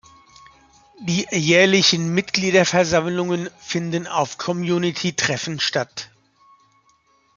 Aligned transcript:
Die 1.01 1.27
jährlichen 1.29 2.11
Mitgliederversammlungen 2.15 3.51
finden 3.59 4.07
auf 4.07 4.31
den 4.33 4.39
Community-Treffen 4.39 5.59
statt. 5.59 6.09